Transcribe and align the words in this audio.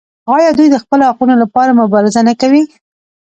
آیا 0.35 0.49
دوی 0.57 0.67
د 0.71 0.77
خپلو 0.83 1.03
حقونو 1.09 1.33
لپاره 1.43 1.77
مبارزه 1.81 2.21
نه 2.27 2.33
کوي؟ 2.41 2.63